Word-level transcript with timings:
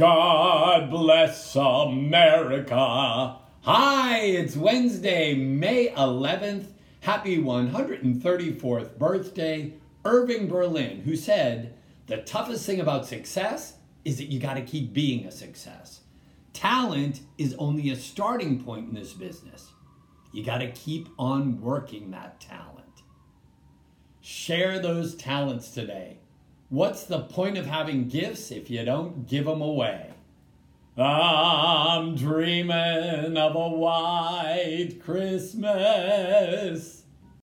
God 0.00 0.88
bless 0.88 1.54
America. 1.54 3.36
Hi, 3.60 4.20
it's 4.20 4.56
Wednesday, 4.56 5.34
May 5.34 5.88
11th. 5.88 6.68
Happy 7.00 7.36
134th 7.36 8.96
birthday, 8.96 9.74
Irving 10.06 10.48
Berlin, 10.48 11.02
who 11.02 11.16
said, 11.16 11.74
The 12.06 12.22
toughest 12.22 12.64
thing 12.64 12.80
about 12.80 13.04
success 13.04 13.74
is 14.06 14.16
that 14.16 14.32
you 14.32 14.40
got 14.40 14.54
to 14.54 14.62
keep 14.62 14.94
being 14.94 15.26
a 15.26 15.30
success. 15.30 16.00
Talent 16.54 17.20
is 17.36 17.54
only 17.58 17.90
a 17.90 17.96
starting 17.96 18.64
point 18.64 18.88
in 18.88 18.94
this 18.94 19.12
business. 19.12 19.68
You 20.32 20.42
got 20.42 20.58
to 20.58 20.72
keep 20.72 21.10
on 21.18 21.60
working 21.60 22.10
that 22.12 22.40
talent. 22.40 23.02
Share 24.22 24.78
those 24.78 25.14
talents 25.14 25.72
today. 25.72 26.20
What's 26.70 27.02
the 27.02 27.22
point 27.22 27.58
of 27.58 27.66
having 27.66 28.06
gifts 28.06 28.52
if 28.52 28.70
you 28.70 28.84
don't 28.84 29.26
give 29.26 29.46
them 29.46 29.60
away? 29.60 30.10
I'm 30.96 32.14
dreaming 32.14 33.36
of 33.36 33.56
a 33.56 33.68
white 33.70 35.00
Christmas 35.02 36.99